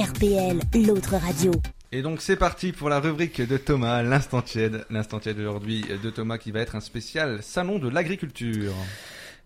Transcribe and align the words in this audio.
RPL, 0.00 0.58
l'autre 0.86 1.16
radio. 1.16 1.52
Et 1.92 2.00
donc 2.00 2.22
c'est 2.22 2.36
parti 2.36 2.72
pour 2.72 2.88
la 2.88 3.00
rubrique 3.00 3.46
de 3.46 3.58
Thomas, 3.58 4.02
l'instant 4.02 4.40
tiède. 4.40 4.86
L'instant 4.88 5.18
tiède 5.18 5.38
aujourd'hui 5.38 5.84
de 6.02 6.08
Thomas 6.08 6.38
qui 6.38 6.52
va 6.52 6.60
être 6.60 6.74
un 6.74 6.80
spécial 6.80 7.42
salon 7.42 7.78
de 7.78 7.90
l'agriculture. 7.90 8.72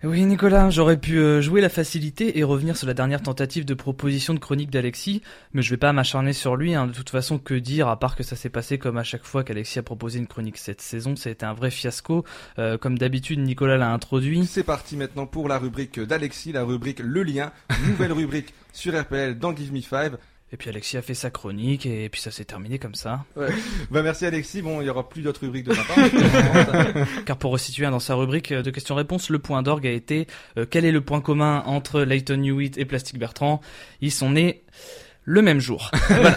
Oui, 0.05 0.23
Nicolas, 0.27 0.69
j'aurais 0.71 0.99
pu 0.99 1.19
euh, 1.19 1.41
jouer 1.41 1.63
la 1.63 1.71
facilité 1.71 2.39
et 2.39 2.45
revenir 2.45 2.77
sur 2.77 2.87
la 2.87 2.93
dernière 2.93 3.23
tentative 3.23 3.65
de 3.65 3.73
proposition 3.73 4.35
de 4.35 4.39
chronique 4.39 4.71
d'Alexis, 4.71 5.23
mais 5.55 5.63
je 5.63 5.71
vais 5.71 5.79
pas 5.79 5.93
m'acharner 5.95 6.35
sur 6.35 6.57
lui. 6.57 6.75
Hein. 6.75 6.87
De 6.87 6.93
toute 6.93 7.09
façon, 7.09 7.39
que 7.39 7.55
dire, 7.55 7.89
à 7.89 7.99
part 7.99 8.15
que 8.15 8.23
ça 8.23 8.37
s'est 8.37 8.51
passé 8.51 8.77
comme 8.77 8.99
à 8.99 9.03
chaque 9.03 9.25
fois 9.25 9.45
qu'Alexis 9.45 9.79
a 9.79 9.83
proposé 9.83 10.19
une 10.19 10.27
chronique 10.27 10.59
cette 10.59 10.83
saison, 10.83 11.17
ça 11.17 11.31
a 11.31 11.33
été 11.33 11.47
un 11.47 11.55
vrai 11.55 11.71
fiasco. 11.71 12.25
Euh, 12.59 12.77
comme 12.77 12.99
d'habitude, 12.99 13.41
Nicolas 13.41 13.79
l'a 13.79 13.91
introduit. 13.91 14.45
C'est 14.45 14.63
parti 14.63 14.97
maintenant 14.99 15.27
pour 15.27 15.49
la 15.49 15.59
rubrique 15.59 15.99
d'Alexis, 15.99 16.53
la 16.53 16.65
rubrique 16.65 17.01
Le 17.01 17.23
Lien, 17.23 17.51
nouvelle 17.87 18.13
rubrique 18.13 18.53
sur 18.75 19.01
RPL 19.01 19.39
dans 19.39 19.57
Give 19.57 19.73
Me 19.73 19.81
Five. 19.81 20.19
Et 20.53 20.57
puis 20.57 20.69
Alexis 20.69 20.97
a 20.97 21.03
fait 21.03 21.15
sa 21.15 21.31
chronique 21.31 21.85
et 21.85 22.09
puis 22.09 22.21
ça 22.21 22.31
s'est 22.31 22.45
terminé 22.45 22.79
comme 22.79 22.95
ça. 22.95 23.25
Ouais. 23.35 23.49
bah 23.91 24.03
merci 24.03 24.25
Alexis. 24.25 24.63
Bon, 24.63 24.81
il 24.81 24.87
y 24.87 24.91
aura 24.91 25.09
plus 25.09 25.23
d'autres 25.23 25.41
rubriques 25.41 25.65
de 25.65 25.75
ma 25.75 25.83
part. 25.83 27.07
Car 27.25 27.37
pour 27.37 27.51
resituer 27.51 27.87
dans 27.87 27.99
sa 27.99 28.15
rubrique 28.15 28.53
de 28.53 28.71
questions-réponses, 28.71 29.31
le 29.31 29.41
point 29.41 29.63
d'orgue 29.63 29.87
a 29.87 29.91
été 29.91 30.29
euh, 30.57 30.65
quel 30.69 30.85
est 30.85 30.93
le 30.93 31.01
point 31.01 31.21
commun 31.21 31.63
entre 31.67 32.03
Leighton 32.03 32.41
Hewitt 32.43 32.79
et 32.79 32.85
Plastic 32.85 33.19
Bertrand? 33.19 33.61
Ils 34.01 34.13
sont 34.13 34.31
nés 34.31 34.63
le 35.25 35.43
même 35.43 35.61
jour. 35.61 35.91
voilà. 36.09 36.37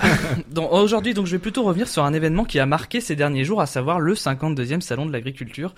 Donc, 0.49 0.71
aujourd'hui, 0.71 1.13
donc 1.13 1.25
je 1.25 1.31
vais 1.31 1.39
plutôt 1.39 1.63
revenir 1.63 1.87
sur 1.87 2.03
un 2.03 2.13
événement 2.13 2.45
qui 2.45 2.59
a 2.59 2.65
marqué 2.65 3.01
ces 3.01 3.15
derniers 3.15 3.43
jours, 3.43 3.61
à 3.61 3.65
savoir 3.65 3.99
le 3.99 4.13
52e 4.13 4.81
salon 4.81 5.05
de 5.05 5.11
l'agriculture. 5.11 5.75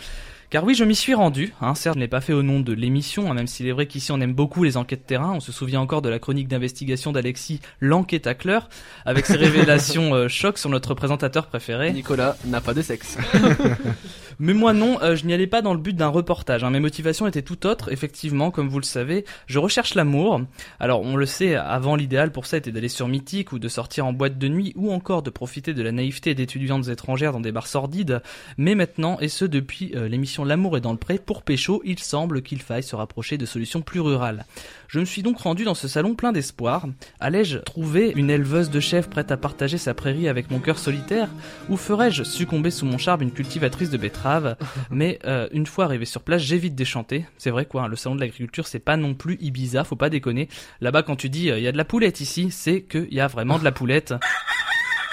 Car 0.50 0.64
oui, 0.64 0.74
je 0.74 0.84
m'y 0.84 0.96
suis 0.96 1.14
rendu. 1.14 1.54
Hein. 1.62 1.76
Certes, 1.76 1.94
je 1.94 2.00
ne 2.00 2.04
l'ai 2.04 2.08
pas 2.08 2.22
fait 2.22 2.34
au 2.34 2.42
nom 2.42 2.60
de 2.60 2.74
l'émission, 2.74 3.30
hein, 3.30 3.36
même 3.36 3.46
s'il 3.46 3.68
est 3.68 3.72
vrai 3.72 3.86
qu'ici 3.86 4.12
on 4.12 4.20
aime 4.20 4.34
beaucoup 4.34 4.64
les 4.64 4.78
enquêtes 4.78 5.06
terrain. 5.06 5.34
On 5.36 5.40
se 5.40 5.52
souvient 5.52 5.80
encore 5.80 6.02
de 6.02 6.10
la 6.10 6.18
chronique 6.18 6.48
d'investigation 6.48 7.12
d'Alexis, 7.12 7.60
l'enquête 7.80 8.26
à 8.26 8.34
Cleur, 8.34 8.68
avec 9.06 9.28
ses 9.28 9.36
révélations 9.38 10.16
euh, 10.16 10.28
chocs 10.28 10.58
sur 10.58 10.72
notre 10.72 10.96
présentateur 10.96 11.46
préféré. 11.46 11.94
Nicolas 11.94 12.36
n'a 12.46 12.62
pas 12.62 12.74
de 12.74 12.82
sexe. 12.82 13.18
Mais 14.42 14.54
moi 14.54 14.72
non, 14.72 15.02
euh, 15.02 15.18
je 15.18 15.26
n'y 15.26 15.34
allais 15.34 15.48
pas 15.48 15.62
dans 15.62 15.74
le 15.74 15.80
but 15.80 15.94
d'un 15.94 16.08
reportage. 16.08 16.64
Hein. 16.64 16.70
Mes 16.70 16.80
motivations 16.80 17.28
étaient 17.28 17.42
tout 17.42 17.68
autres. 17.68 17.92
Effectivement, 17.92 18.52
comme 18.52 18.70
vous 18.70 18.80
le 18.80 18.86
savez, 18.86 19.26
je 19.48 19.60
recherche 19.60 19.96
l'amour. 19.96 20.40
Alors 20.80 21.02
on 21.02 21.18
le 21.18 21.26
sait, 21.26 21.56
avant 21.56 21.98
l'idéal 21.98 22.32
pour 22.32 22.46
ça 22.46 22.56
était 22.56 22.72
d'aller 22.72 22.88
sur 22.88 23.10
Mythique 23.10 23.52
ou 23.52 23.60
de 23.60 23.68
sortir 23.68 24.06
en 24.06 24.14
boîte 24.14 24.38
de 24.38 24.48
nuit 24.48 24.72
ou 24.78 24.94
encore 24.94 25.24
de 25.24 25.30
profiter 25.30 25.74
de 25.74 25.84
la 25.84 25.92
naïveté 25.92 26.36
d'étudiantes 26.36 26.88
étrangères 26.88 27.34
dans 27.34 27.42
des 27.42 27.52
bars 27.52 27.68
sordides. 27.68 28.22
Mais 28.58 28.76
maintenant, 28.76 29.18
et 29.20 29.28
ce 29.28 29.44
depuis 29.44 29.92
euh, 29.96 30.08
l'émission 30.08 30.46
L'amour 30.46 30.78
est 30.78 30.82
dans 30.82 30.94
le 30.94 30.98
pré, 30.98 31.18
pour 31.18 31.44
Pécho, 31.44 31.82
il 31.84 32.00
semble 32.00 32.42
qu'il 32.42 32.62
faille 32.62 32.84
se 32.84 32.96
rapprocher 32.96 33.38
de 33.38 33.46
solutions 33.46 33.82
plus 33.82 34.00
rurales. 34.00 34.46
Je 34.88 35.02
me 35.02 35.06
suis 35.06 35.22
donc 35.22 35.40
rendu 35.40 35.66
dans 35.66 35.76
ce 35.76 35.90
salon 35.90 36.16
plein 36.16 36.32
d'espoir. 36.32 36.88
Allais-je 37.20 37.58
trouver 37.58 38.14
une 38.16 38.30
éleveuse 38.30 38.70
de 38.70 38.80
chèvres 38.80 39.10
prête 39.10 39.32
à 39.32 39.38
partager 39.38 39.78
sa 39.78 39.94
prairie 39.94 40.30
avec 40.30 40.50
mon 40.50 40.60
cœur 40.60 40.80
solitaire 40.80 41.28
Ou 41.68 41.76
ferais-je 41.76 42.24
succomber 42.24 42.72
sous 42.72 42.86
mon 42.86 42.98
charme 42.98 43.22
une 43.22 43.32
cultivatrice 43.32 43.90
de 43.90 43.98
betteraves? 43.98 44.29
Mais 44.92 45.20
euh, 45.26 45.48
une 45.52 45.66
fois 45.66 45.86
arrivé 45.86 46.06
sur 46.06 46.22
place, 46.22 46.42
j'évite 46.42 46.76
d'échanter. 46.76 47.26
C'est 47.38 47.50
vrai 47.50 47.66
quoi, 47.66 47.84
hein, 47.84 47.88
le 47.88 47.96
salon 47.96 48.16
de 48.16 48.22
l'agriculture 48.22 48.68
c'est 48.68 48.80
pas 48.80 48.98
non 48.98 49.14
plus 49.14 49.38
Ibiza, 49.42 49.84
faut 49.84 49.96
pas 49.96 50.10
déconner. 50.10 50.50
Là-bas 50.82 51.04
quand 51.04 51.16
tu 51.16 51.30
dis 51.30 51.50
euh, 51.50 51.58
il 51.58 51.64
y 51.64 51.68
a 51.68 51.72
de 51.72 51.78
la 51.78 51.86
poulette 51.86 52.20
ici, 52.22 52.52
c'est 52.52 52.82
qu'il 52.82 53.14
y 53.14 53.20
a 53.20 53.28
vraiment 53.28 53.60
de 53.60 53.64
la 53.64 53.72
poulette. 53.72 54.14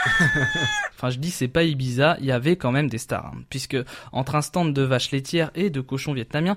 enfin, 0.94 1.10
je 1.10 1.18
dis 1.18 1.30
c'est 1.30 1.48
pas 1.48 1.64
Ibiza, 1.64 2.16
il 2.20 2.26
y 2.26 2.32
avait 2.32 2.56
quand 2.56 2.72
même 2.72 2.88
des 2.88 2.98
stars, 2.98 3.32
hein, 3.34 3.38
puisque 3.50 3.76
entre 4.12 4.34
un 4.34 4.42
stand 4.42 4.72
de 4.72 4.82
vaches 4.82 5.10
laitières 5.10 5.50
et 5.54 5.70
de 5.70 5.80
cochons 5.80 6.12
vietnamiens, 6.12 6.56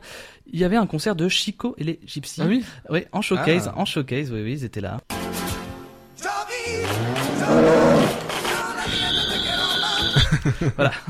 il 0.51 0.59
y 0.59 0.63
avait 0.63 0.77
un 0.77 0.87
concert 0.87 1.15
de 1.15 1.27
Chico 1.29 1.75
et 1.77 1.83
les 1.83 1.99
Gypsies. 2.05 2.41
Ah 2.43 2.47
oui 2.47 2.63
Oui, 2.89 3.05
en 3.11 3.21
showcase, 3.21 3.71
en 3.75 3.85
showcase, 3.85 4.31
oui, 4.31 4.41
oui, 4.43 4.53
ils 4.53 4.65
étaient 4.65 4.81
là. 4.81 4.99
voilà. 10.75 10.91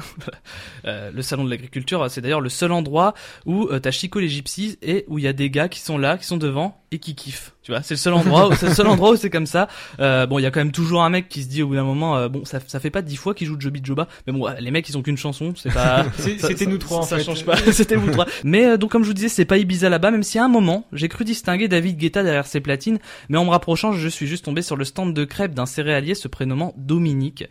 Euh, 0.86 1.12
le 1.12 1.22
salon 1.22 1.44
de 1.44 1.50
l'agriculture, 1.50 2.10
c'est 2.10 2.22
d'ailleurs 2.22 2.40
le 2.40 2.48
seul 2.48 2.72
endroit 2.72 3.14
où 3.46 3.66
euh, 3.66 3.80
t'as 3.80 3.92
Chico 3.92 4.20
les 4.20 4.30
Gypsies 4.30 4.78
et 4.82 5.04
où 5.10 5.20
il 5.20 5.26
y 5.26 5.28
a 5.28 5.34
des 5.34 5.50
gars 5.50 5.68
qui 5.68 5.82
sont 5.82 5.98
là, 5.98 6.18
qui 6.18 6.26
sont 6.26 6.38
devant 6.38 6.82
et 6.92 7.00
qui 7.00 7.16
kiffent. 7.16 7.54
Tu 7.62 7.72
vois, 7.72 7.84
c'est 7.84 7.94
le 7.94 8.00
seul 8.00 8.14
endroit, 8.14 8.48
où, 8.48 8.56
c'est 8.56 8.68
le 8.68 8.74
seul 8.74 8.88
endroit 8.88 9.12
où 9.12 9.16
c'est 9.16 9.30
comme 9.30 9.46
ça. 9.46 9.68
Euh, 10.00 10.26
bon, 10.26 10.40
il 10.40 10.42
y 10.42 10.46
a 10.46 10.52
quand 10.52 10.60
même 10.60 10.72
toujours 10.72 11.04
un 11.04 11.10
mec 11.10 11.30
qui 11.30 11.44
se 11.44 11.48
dit 11.48 11.62
au 11.62 11.68
bout 11.68 11.76
d'un 11.76 11.84
moment, 11.84 12.18
euh, 12.18 12.28
bon, 12.28 12.44
ça, 12.46 12.60
ça 12.66 12.80
fait 12.80 12.90
pas 12.90 13.02
dix 13.02 13.16
fois 13.16 13.36
qu'il 13.36 13.46
joue 13.46 13.60
Joby 13.60 13.82
Joba, 13.84 14.08
mais 14.26 14.34
bon, 14.34 14.48
les 14.60 14.72
mecs 14.72 14.90
ils 14.90 14.98
ont 14.98 15.04
qu'une 15.04 15.18
chanson, 15.18 15.54
c'est 15.56 15.72
pas. 15.72 16.06
C'était 16.18 16.66
nous 16.66 16.78
trois. 16.78 17.00
En 17.00 17.02
ça 17.04 17.18
fait. 17.18 17.24
change 17.24 17.46
pas. 17.46 17.58
C'était 17.72 17.96
vous 17.96 18.10
trois. 18.12 18.26
Mais 18.44 18.66
euh, 18.66 18.78
donc 18.78 18.92
comme 18.92 19.04
je 19.04 19.08
vous 19.08 19.14
disais, 19.14 19.30
c'est 19.30 19.46
pas 19.46 19.58
Ibiza 19.58 19.90
là-bas, 19.90 20.10
même 20.10 20.24
si 20.24 20.40
à 20.40 20.46
un 20.46 20.48
moment 20.48 20.88
j'ai 20.94 21.10
cru 21.10 21.26
distinguer 21.26 21.68
David 21.68 21.98
Guetta 21.98 22.24
derrière 22.24 22.48
ses 22.48 22.60
platines, 22.60 22.98
mais 23.30 23.38
en 23.38 23.46
me 23.46 23.52
rapprochant, 23.52 23.92
je 23.92 24.08
suis 24.08 24.26
juste 24.26 24.46
tombé 24.46 24.62
sur 24.62 24.76
le 24.76 24.84
stand 24.84 25.14
de 25.14 25.26
crêpes 25.26 25.54
d'un 25.54 25.68
céréalier 25.68 26.16
se 26.16 26.28
prénommant 26.28 26.74
Dominique. 26.78 27.44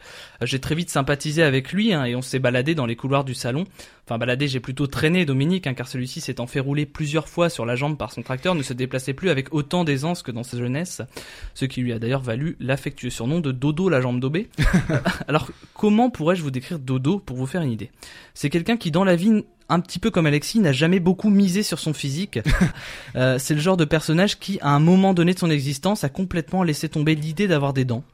Euh, 0.42 0.46
j'ai 0.46 0.58
très 0.58 0.74
vite 0.74 0.90
sympathisé 0.90 1.42
avec 1.44 1.72
lui 1.72 1.92
hein, 1.92 2.04
et 2.04 2.16
on 2.16 2.22
s'est 2.22 2.40
baladé 2.40 2.74
dans 2.74 2.86
les 2.86 2.96
couloirs 2.96 3.24
du 3.24 3.34
salon. 3.34 3.66
Enfin 4.08 4.16
baladé, 4.16 4.48
j'ai 4.48 4.60
plutôt 4.60 4.86
traîné 4.86 5.26
Dominique, 5.26 5.66
hein, 5.66 5.74
car 5.74 5.86
celui-ci 5.86 6.22
s'étant 6.22 6.46
fait 6.46 6.60
rouler 6.60 6.86
plusieurs 6.86 7.28
fois 7.28 7.50
sur 7.50 7.66
la 7.66 7.76
jambe 7.76 7.98
par 7.98 8.10
son 8.10 8.22
tracteur, 8.22 8.54
ne 8.54 8.62
se 8.62 8.72
déplaçait 8.72 9.12
plus 9.12 9.27
avec 9.28 9.54
autant 9.54 9.84
d'aisance 9.84 10.22
que 10.22 10.30
dans 10.30 10.42
sa 10.42 10.56
jeunesse, 10.58 11.02
ce 11.54 11.64
qui 11.64 11.80
lui 11.80 11.92
a 11.92 11.98
d'ailleurs 11.98 12.22
valu 12.22 12.56
l'affectueux 12.60 13.10
surnom 13.10 13.40
de 13.40 13.52
Dodo 13.52 13.88
la 13.88 14.00
jambe 14.00 14.20
daubée. 14.20 14.48
Alors 15.28 15.48
comment 15.74 16.10
pourrais-je 16.10 16.42
vous 16.42 16.50
décrire 16.50 16.78
Dodo 16.78 17.18
pour 17.18 17.36
vous 17.36 17.46
faire 17.46 17.62
une 17.62 17.72
idée? 17.72 17.90
C'est 18.34 18.50
quelqu'un 18.50 18.76
qui 18.76 18.90
dans 18.90 19.04
la 19.04 19.16
vie 19.16 19.44
un 19.68 19.80
petit 19.80 19.98
peu 19.98 20.10
comme 20.10 20.26
Alexis, 20.26 20.60
n'a 20.60 20.72
jamais 20.72 21.00
beaucoup 21.00 21.30
misé 21.30 21.62
sur 21.62 21.78
son 21.78 21.92
physique. 21.92 22.40
Euh, 23.16 23.38
c'est 23.38 23.54
le 23.54 23.60
genre 23.60 23.76
de 23.76 23.84
personnage 23.84 24.38
qui, 24.38 24.58
à 24.60 24.70
un 24.70 24.80
moment 24.80 25.14
donné 25.14 25.32
de 25.32 25.38
son 25.38 25.50
existence, 25.50 26.04
a 26.04 26.08
complètement 26.08 26.62
laissé 26.62 26.88
tomber 26.88 27.14
l'idée 27.14 27.48
d'avoir 27.48 27.72
des 27.72 27.84
dents. 27.84 28.04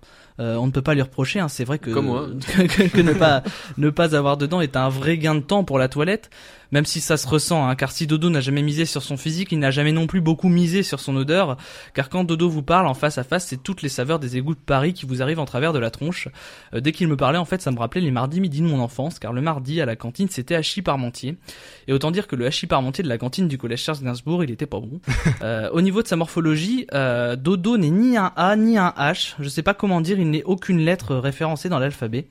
Euh, 0.41 0.57
on 0.57 0.67
ne 0.67 0.73
peut 0.73 0.83
pas 0.83 0.95
lui 0.95 1.03
reprocher, 1.03 1.41
hein, 1.41 1.49
c'est 1.49 1.65
vrai 1.65 1.79
que, 1.79 1.91
Comme 1.91 2.07
moi. 2.07 2.29
que, 2.57 2.89
que 2.89 3.01
ne 3.01 3.13
pas 3.13 3.43
ne 3.77 3.91
pas 3.91 4.17
avoir 4.17 4.37
de 4.37 4.47
dents 4.47 4.61
est 4.61 4.77
un 4.77 4.89
vrai 4.89 5.19
gain 5.19 5.35
de 5.35 5.41
temps 5.41 5.65
pour 5.65 5.79
la 5.79 5.89
toilette, 5.89 6.31
même 6.73 6.85
si 6.85 7.01
ça 7.01 7.17
se 7.17 7.27
ressent. 7.27 7.67
Hein, 7.67 7.75
car 7.75 7.93
si 7.93 8.07
Dodo 8.07 8.31
n'a 8.31 8.41
jamais 8.41 8.63
misé 8.63 8.85
sur 8.85 9.03
son 9.03 9.17
physique, 9.17 9.53
il 9.53 9.59
n'a 9.59 9.71
jamais 9.71 9.93
non 9.93 10.07
plus 10.07 10.21
beaucoup 10.21 10.49
misé 10.49 10.83
sur 10.83 11.01
son 11.01 11.17
odeur. 11.17 11.57
Car 11.95 12.09
quand 12.09 12.25
Dodo 12.25 12.49
vous 12.49 12.63
parle 12.63 12.87
en 12.87 12.95
face 12.95 13.19
à 13.19 13.25
face, 13.25 13.47
c'est 13.47 13.63
toutes 13.63 13.83
les 13.83 13.89
saveurs 13.89 14.19
des 14.19 14.37
égouts 14.37 14.55
de 14.55 14.61
Paris 14.61 14.93
qui 14.93 15.07
vous 15.07 15.23
arrivent 15.23 15.41
en 15.41 15.45
travers 15.45 15.73
de 15.73 15.79
la 15.79 15.91
tronche. 15.91 16.29
Euh, 16.75 16.81
dès 16.81 16.93
qu'il 16.93 17.09
me 17.09 17.17
parlait, 17.17 17.39
en 17.39 17.45
fait, 17.45 17.63
ça 17.63 17.71
me 17.71 17.79
rappelait 17.79 18.01
les 18.01 18.11
mardis 18.11 18.41
midi 18.41 18.61
de 18.61 18.67
mon 18.67 18.81
enfance, 18.81 19.19
car 19.19 19.33
le 19.33 19.41
mardi 19.41 19.81
à 19.81 19.87
la 19.87 19.97
cantine 19.97 20.29
c'était 20.31 20.55
hachis 20.55 20.83
parmentier. 20.83 21.37
Et 21.89 21.93
autant 21.93 22.11
dire 22.11 22.27
que 22.27 22.37
le 22.37 22.47
hachis 22.47 22.67
parmentier 22.67 23.05
de 23.05 23.09
la 23.09 23.19
cantine 23.19 23.49
du 23.49 23.59
collège 23.59 23.83
Charles 23.83 24.03
Gainsbourg, 24.03 24.45
il 24.45 24.51
était 24.51 24.67
pas 24.67 24.81
bon. 24.81 25.01
Euh, 25.43 25.69
au 25.73 25.83
niveau 25.83 26.03
de 26.03 26.09
sa 26.09 26.17
morphologie, 26.17 26.87
euh, 26.95 27.37
Dodo 27.37 27.77
n'est 27.77 27.91
ni 27.91 28.17
un 28.17 28.33
A 28.37 28.57
ni 28.57 28.79
un 28.79 28.95
H. 28.97 29.35
Je 29.39 29.49
sais 29.49 29.63
pas 29.63 29.75
comment 29.75 30.01
dire, 30.01 30.19
il 30.19 30.31
n'est 30.31 30.45
aucune 30.45 30.79
lettre 30.79 31.17
référencée 31.17 31.69
dans 31.69 31.79
l'alphabet. 31.79 32.27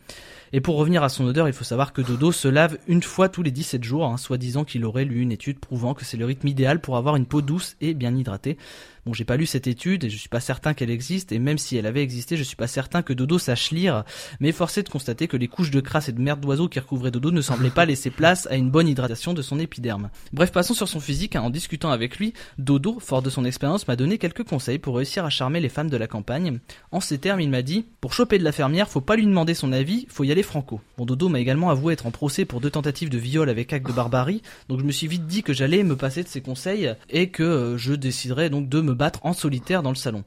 Et 0.56 0.62
pour 0.62 0.78
revenir 0.78 1.02
à 1.02 1.10
son 1.10 1.26
odeur, 1.26 1.48
il 1.48 1.54
faut 1.54 1.64
savoir 1.64 1.94
que 1.94 2.02
Dodo 2.04 2.32
se 2.32 2.48
lave 2.48 2.78
une 2.88 3.02
fois 3.02 3.28
tous 3.28 3.42
les 3.42 3.50
17 3.50 3.84
jours, 3.84 4.06
hein, 4.06 4.18
soi-disant 4.18 4.64
qu'il 4.64 4.86
aurait 4.86 5.04
lu 5.04 5.20
une 5.20 5.32
étude 5.32 5.58
prouvant 5.58 5.96
que 5.96 6.06
c'est 6.06 6.16
le 6.16 6.26
rythme 6.26 6.48
idéal 6.48 6.80
pour 6.80 6.96
avoir 6.96 7.16
une 7.16 7.26
peau 7.26 7.42
douce 7.42 7.76
et 7.82 7.96
bien 7.96 8.16
hydratée. 8.16 8.58
Bon, 9.06 9.12
j'ai 9.14 9.26
pas 9.26 9.36
lu 9.36 9.46
cette 9.46 9.68
étude 9.68 10.06
et 10.06 10.10
je 10.10 10.16
suis 10.16 10.30
pas 10.30 10.40
certain 10.40 10.74
qu'elle 10.74 10.90
existe, 10.90 11.34
et 11.34 11.40
même 11.40 11.58
si 11.58 11.76
elle 11.76 11.86
avait 11.86 12.02
existé, 12.02 12.38
je 12.38 12.44
suis 12.44 12.56
pas 12.56 12.68
certain 12.68 13.02
que 13.02 13.12
Dodo 13.12 13.38
sache 13.38 13.72
lire, 13.72 14.06
mais 14.40 14.54
forcé 14.54 14.82
de 14.82 14.88
constater 14.88 15.28
que 15.28 15.36
les 15.36 15.50
couches 15.50 15.72
de 15.72 15.82
crasse 15.82 16.08
et 16.08 16.14
de 16.14 16.22
merde 16.22 16.40
d'oiseaux 16.40 16.70
qui 16.70 16.80
recouvraient 16.80 17.12
Dodo 17.12 17.32
ne 17.32 17.42
semblaient 17.42 17.70
pas 17.70 17.84
laisser 17.84 18.12
place 18.12 18.48
à 18.50 18.56
une 18.56 18.72
bonne 18.72 18.88
hydratation 18.88 19.34
de 19.34 19.42
son 19.42 19.60
épiderme. 19.60 20.10
Bref, 20.32 20.54
passons 20.54 20.74
sur 20.74 20.88
son 20.88 21.02
physique, 21.02 21.36
hein. 21.36 21.42
en 21.42 21.50
discutant 21.50 21.92
avec 21.92 22.18
lui, 22.18 22.34
Dodo, 22.58 22.98
fort 23.02 23.22
de 23.22 23.30
son 23.30 23.44
expérience, 23.44 23.90
m'a 23.90 23.98
donné 23.98 24.18
quelques 24.18 24.44
conseils 24.44 24.80
pour 24.80 24.96
réussir 24.96 25.26
à 25.26 25.30
charmer 25.30 25.60
les 25.60 25.68
femmes 25.68 25.90
de 25.90 25.98
la 25.98 26.08
campagne. 26.08 26.60
En 26.94 27.02
ces 27.02 27.18
termes, 27.18 27.42
il 27.42 27.50
m'a 27.50 27.62
dit, 27.62 27.86
pour 28.00 28.14
choper 28.14 28.40
de 28.40 28.46
la 28.46 28.54
fermière, 28.54 28.88
faut 28.88 29.02
pas 29.02 29.18
lui 29.18 29.26
demander 29.26 29.54
son 29.54 29.74
avis, 29.74 30.06
faut 30.08 30.24
y 30.24 30.32
aller 30.32 30.44
franco. 30.44 30.80
Bon, 30.98 31.06
Dodo 31.06 31.28
m'a 31.28 31.42
également 31.42 31.70
avoué 31.70 31.92
être 31.92 32.06
en 32.06 32.12
procès 32.12 32.46
pour 32.46 32.62
deux 32.62 32.72
tentatives 32.72 33.10
de 33.10 33.18
viol 33.18 33.50
avec 33.50 33.74
acte 33.74 33.86
de 33.86 33.92
barbarie, 33.92 34.42
donc 34.70 34.80
je 34.80 34.86
me 34.86 34.94
suis 34.94 35.08
vite 35.08 35.28
dit 35.28 35.44
que 35.44 35.52
j'allais 35.52 35.84
me 35.84 35.98
passer 35.98 36.24
de 36.24 36.30
ses 36.30 36.40
conseils 36.40 36.96
et 37.10 37.30
que 37.30 37.44
euh, 37.44 37.78
je 37.78 37.94
déciderais 37.94 38.50
donc 38.50 38.70
de 38.70 38.80
me 38.80 38.93
battre 38.94 39.20
en 39.24 39.34
solitaire 39.34 39.84
dans 39.84 39.90
le 39.90 39.96
salon. 39.96 40.24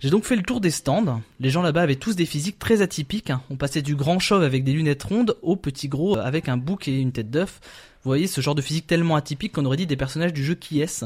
J'ai 0.00 0.10
donc 0.10 0.24
fait 0.24 0.36
le 0.36 0.42
tour 0.42 0.60
des 0.60 0.70
stands. 0.70 1.20
Les 1.40 1.50
gens 1.50 1.62
là-bas 1.62 1.82
avaient 1.82 1.96
tous 1.96 2.16
des 2.16 2.26
physiques 2.26 2.58
très 2.58 2.82
atypiques. 2.82 3.30
hein. 3.30 3.42
On 3.50 3.56
passait 3.56 3.82
du 3.82 3.96
grand 3.96 4.18
chauve 4.18 4.42
avec 4.42 4.64
des 4.64 4.72
lunettes 4.72 5.02
rondes 5.02 5.36
au 5.42 5.56
petit 5.56 5.88
gros 5.88 6.16
avec 6.16 6.48
un 6.48 6.56
bouc 6.56 6.88
et 6.88 6.98
une 6.98 7.12
tête 7.12 7.30
d'œuf. 7.30 7.60
Vous 8.02 8.08
voyez 8.08 8.26
ce 8.26 8.40
genre 8.40 8.54
de 8.54 8.62
physique 8.62 8.86
tellement 8.86 9.14
atypique 9.16 9.52
qu'on 9.52 9.64
aurait 9.66 9.76
dit 9.76 9.86
des 9.86 9.96
personnages 9.96 10.32
du 10.32 10.42
jeu 10.42 10.54
qui 10.54 10.80
est. 10.80 11.04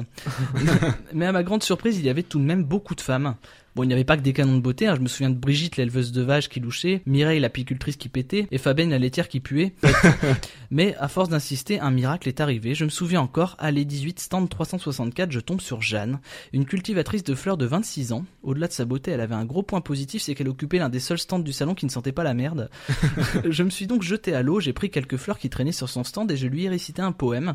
Mais 1.12 1.26
à 1.26 1.32
ma 1.32 1.43
grande 1.43 1.64
surprise, 1.64 1.99
il 1.99 2.05
y 2.05 2.08
avait 2.08 2.23
tout 2.23 2.38
de 2.38 2.44
même 2.44 2.62
beaucoup 2.62 2.94
de 2.94 3.00
femmes. 3.00 3.35
Bon, 3.75 3.82
il 3.82 3.88
n'y 3.88 3.93
avait 3.93 4.05
pas 4.05 4.17
que 4.17 4.23
des 4.23 4.32
canons 4.32 4.55
de 4.55 4.61
beauté, 4.61 4.87
hein. 4.87 4.94
je 4.94 5.00
me 5.00 5.08
souviens 5.08 5.31
de 5.31 5.35
Brigitte, 5.35 5.76
l'éleveuse 5.76 6.12
de 6.12 6.23
vaches 6.23 6.49
qui 6.49 6.61
louchait, 6.61 7.02
Mireille, 7.06 7.41
l'apicultrice 7.41 7.96
qui 7.96 8.08
pétait, 8.08 8.46
et 8.52 8.58
Fabienne, 8.58 8.91
la 8.91 9.00
laitière 9.00 9.26
qui 9.26 9.41
puait. 9.41 9.73
Mais 10.70 10.94
à 11.00 11.08
force 11.08 11.29
d'insister, 11.29 11.81
un 11.81 11.91
miracle 11.91 12.29
est 12.29 12.41
arrivé. 12.41 12.76
Je 12.76 12.85
me 12.85 12.88
souviens 12.88 13.20
encore, 13.20 13.56
à 13.58 13.73
les 13.73 13.85
18, 13.85 14.20
stand 14.20 14.49
364, 14.49 15.32
je 15.32 15.40
tombe 15.40 15.61
sur 15.61 15.82
Jeanne, 15.82 16.20
une 16.52 16.67
cultivatrice 16.67 17.25
de 17.25 17.35
fleurs 17.35 17.56
de 17.56 17.67
26 17.67 18.12
ans. 18.12 18.25
Au-delà 18.44 18.69
de 18.69 18.73
sa 18.73 18.85
beauté, 18.85 19.11
elle 19.11 19.20
avait 19.20 19.35
un 19.35 19.44
gros 19.44 19.64
point 19.64 19.81
positif, 19.81 20.23
c'est 20.23 20.37
qu'elle 20.37 20.49
occupait 20.49 20.79
l'un 20.79 20.88
des 20.88 21.00
seuls 21.00 21.19
stands 21.19 21.40
du 21.40 21.52
salon 21.52 21.75
qui 21.75 21.87
ne 21.87 21.90
sentait 21.90 22.12
pas 22.12 22.23
la 22.23 22.35
merde. 22.35 22.70
je 23.49 23.62
me 23.64 23.70
suis 23.70 23.88
donc 23.88 24.02
jeté 24.02 24.35
à 24.35 24.43
l'eau, 24.43 24.61
j'ai 24.61 24.73
pris 24.73 24.88
quelques 24.88 25.17
fleurs 25.17 25.38
qui 25.38 25.50
traînaient 25.50 25.73
sur 25.73 25.88
son 25.88 26.05
stand 26.05 26.31
et 26.31 26.37
je 26.37 26.47
lui 26.47 26.64
ai 26.64 26.69
récité 26.84 27.00
un 27.00 27.12
poème. 27.12 27.54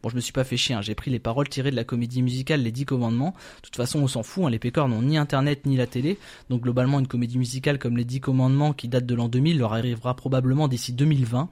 Bon, 0.00 0.08
je 0.08 0.14
me 0.14 0.20
suis 0.20 0.32
pas 0.32 0.44
fait 0.44 0.56
chier, 0.56 0.76
hein. 0.76 0.80
j'ai 0.80 0.94
pris 0.94 1.10
les 1.10 1.18
paroles 1.18 1.48
tirées 1.48 1.72
de 1.72 1.76
la 1.76 1.82
comédie 1.82 2.22
musicale 2.22 2.62
Les 2.62 2.70
Dix 2.70 2.84
Commandements. 2.84 3.34
De 3.56 3.62
toute 3.62 3.74
façon, 3.74 3.98
on 3.98 4.06
s'en 4.06 4.22
fout, 4.22 4.44
hein. 4.44 4.50
les 4.50 4.60
pécores 4.60 4.86
n'ont 4.86 5.02
ni 5.02 5.18
internet 5.18 5.66
ni 5.66 5.76
la 5.76 5.88
télé, 5.88 6.18
donc 6.50 6.60
globalement 6.62 7.00
une 7.00 7.08
comédie 7.08 7.36
musicale 7.36 7.80
comme 7.80 7.96
Les 7.96 8.04
Dix 8.04 8.20
Commandements 8.20 8.72
qui 8.72 8.86
date 8.86 9.06
de 9.06 9.16
l'an 9.16 9.26
2000 9.28 9.58
leur 9.58 9.72
arrivera 9.74 10.14
probablement 10.14 10.68
d'ici 10.68 10.92
2020. 10.92 11.48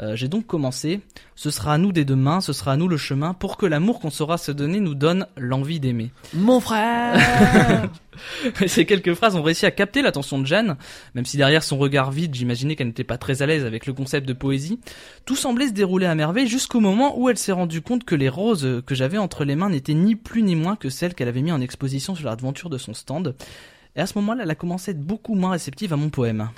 Euh, 0.00 0.16
j'ai 0.16 0.26
donc 0.26 0.44
commencé. 0.44 1.02
Ce 1.36 1.50
sera 1.50 1.74
à 1.74 1.78
nous 1.78 1.92
dès 1.92 2.04
demain, 2.04 2.40
ce 2.40 2.52
sera 2.52 2.72
à 2.72 2.76
nous 2.76 2.88
le 2.88 2.96
chemin 2.96 3.32
pour 3.32 3.56
que 3.56 3.66
l'amour 3.66 4.00
qu'on 4.00 4.10
saura 4.10 4.38
se 4.38 4.50
donner 4.50 4.80
nous 4.80 4.96
donne 4.96 5.28
l'envie 5.36 5.78
d'aimer. 5.78 6.10
Mon 6.34 6.58
frère 6.58 7.20
Ces 8.66 8.86
quelques 8.86 9.14
phrases 9.14 9.36
ont 9.36 9.42
réussi 9.42 9.66
à 9.66 9.70
capter 9.70 10.02
l'attention 10.02 10.38
de 10.38 10.46
Jeanne, 10.46 10.76
même 11.14 11.24
si 11.24 11.36
derrière 11.36 11.62
son 11.62 11.78
regard 11.78 12.10
vide, 12.10 12.34
j'imaginais 12.34 12.76
qu'elle 12.76 12.88
n'était 12.88 13.04
pas 13.04 13.18
très 13.18 13.42
à 13.42 13.46
l'aise 13.46 13.64
avec 13.64 13.86
le 13.86 13.92
concept 13.92 14.26
de 14.26 14.32
poésie. 14.32 14.78
Tout 15.24 15.36
semblait 15.36 15.68
se 15.68 15.72
dérouler 15.72 16.06
à 16.06 16.14
merveille 16.14 16.48
jusqu'au 16.48 16.80
moment 16.80 17.18
où 17.18 17.28
elle 17.28 17.38
s'est 17.38 17.52
rendue 17.52 17.80
compte 17.82 18.04
que 18.04 18.14
les 18.14 18.28
roses 18.28 18.82
que 18.86 18.94
j'avais 18.94 19.18
entre 19.18 19.44
les 19.44 19.56
mains 19.56 19.70
n'étaient 19.70 19.94
ni 19.94 20.16
plus 20.16 20.42
ni 20.42 20.56
moins 20.56 20.76
que 20.76 20.90
celles 20.90 21.14
qu'elle 21.14 21.28
avait 21.28 21.42
mis 21.42 21.52
en 21.52 21.60
exposition 21.60 22.14
sur 22.14 22.26
l'aventure 22.26 22.70
de 22.70 22.78
son 22.78 22.94
stand. 22.94 23.34
Et 23.96 24.00
à 24.00 24.06
ce 24.06 24.18
moment-là, 24.18 24.42
elle 24.42 24.50
a 24.50 24.56
commencé 24.56 24.90
à 24.90 24.92
être 24.92 25.00
beaucoup 25.00 25.34
moins 25.34 25.52
réceptive 25.52 25.92
à 25.92 25.96
mon 25.96 26.10
poème. 26.10 26.50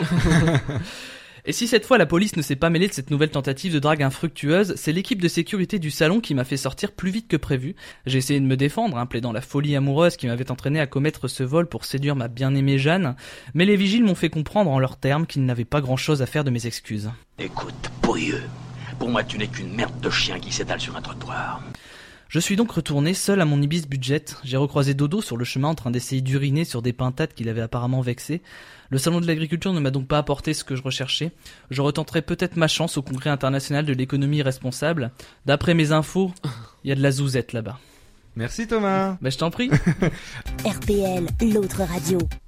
Et 1.44 1.50
si 1.50 1.66
cette 1.66 1.84
fois 1.84 1.98
la 1.98 2.06
police 2.06 2.36
ne 2.36 2.42
s'est 2.42 2.54
pas 2.54 2.70
mêlée 2.70 2.86
de 2.86 2.92
cette 2.92 3.10
nouvelle 3.10 3.30
tentative 3.30 3.74
de 3.74 3.80
drague 3.80 4.04
infructueuse, 4.04 4.74
c'est 4.76 4.92
l'équipe 4.92 5.20
de 5.20 5.26
sécurité 5.26 5.80
du 5.80 5.90
salon 5.90 6.20
qui 6.20 6.34
m'a 6.34 6.44
fait 6.44 6.56
sortir 6.56 6.92
plus 6.92 7.10
vite 7.10 7.26
que 7.26 7.36
prévu. 7.36 7.74
J'ai 8.06 8.18
essayé 8.18 8.38
de 8.38 8.46
me 8.46 8.56
défendre, 8.56 8.96
hein, 8.96 9.06
plaidant 9.06 9.32
la 9.32 9.40
folie 9.40 9.74
amoureuse 9.74 10.16
qui 10.16 10.28
m'avait 10.28 10.52
entraîné 10.52 10.78
à 10.78 10.86
commettre 10.86 11.26
ce 11.26 11.42
vol 11.42 11.66
pour 11.66 11.84
séduire 11.84 12.14
ma 12.14 12.28
bien-aimée 12.28 12.78
Jeanne, 12.78 13.16
mais 13.54 13.64
les 13.64 13.74
vigiles 13.74 14.04
m'ont 14.04 14.14
fait 14.14 14.30
comprendre 14.30 14.70
en 14.70 14.78
leurs 14.78 14.98
termes 14.98 15.26
qu'ils 15.26 15.44
n'avaient 15.44 15.64
pas 15.64 15.80
grand-chose 15.80 16.22
à 16.22 16.26
faire 16.26 16.44
de 16.44 16.50
mes 16.50 16.68
excuses. 16.68 17.10
Écoute, 17.40 17.90
pourrieux, 18.02 18.42
pour 19.00 19.08
moi 19.08 19.24
tu 19.24 19.36
n'es 19.36 19.48
qu'une 19.48 19.74
merde 19.74 19.98
de 20.00 20.10
chien 20.10 20.38
qui 20.38 20.52
s'étale 20.52 20.80
sur 20.80 20.96
un 20.96 21.02
trottoir. 21.02 21.60
Je 22.32 22.38
suis 22.40 22.56
donc 22.56 22.70
retourné 22.70 23.12
seul 23.12 23.42
à 23.42 23.44
mon 23.44 23.60
Ibis 23.60 23.82
Budget. 23.86 24.24
J'ai 24.42 24.56
recroisé 24.56 24.94
Dodo 24.94 25.20
sur 25.20 25.36
le 25.36 25.44
chemin 25.44 25.68
en 25.68 25.74
train 25.74 25.90
d'essayer 25.90 26.22
d'uriner 26.22 26.64
sur 26.64 26.80
des 26.80 26.94
pintades 26.94 27.34
qu'il 27.34 27.46
avait 27.50 27.60
apparemment 27.60 28.00
vexées. 28.00 28.40
Le 28.88 28.96
salon 28.96 29.20
de 29.20 29.26
l'agriculture 29.26 29.74
ne 29.74 29.80
m'a 29.80 29.90
donc 29.90 30.08
pas 30.08 30.16
apporté 30.16 30.54
ce 30.54 30.64
que 30.64 30.74
je 30.74 30.82
recherchais. 30.82 31.32
Je 31.70 31.82
retenterai 31.82 32.22
peut-être 32.22 32.56
ma 32.56 32.68
chance 32.68 32.96
au 32.96 33.02
congrès 33.02 33.28
international 33.28 33.84
de 33.84 33.92
l'économie 33.92 34.40
responsable. 34.40 35.10
D'après 35.44 35.74
mes 35.74 35.92
infos, 35.92 36.32
il 36.84 36.88
y 36.88 36.92
a 36.92 36.94
de 36.94 37.02
la 37.02 37.10
zouzette 37.10 37.52
là-bas. 37.52 37.78
Merci 38.34 38.66
Thomas. 38.66 39.18
Bah 39.20 39.28
je 39.28 39.36
t'en 39.36 39.50
prie. 39.50 39.68
RPL, 40.64 41.26
l'autre 41.52 41.82
radio. 41.82 42.18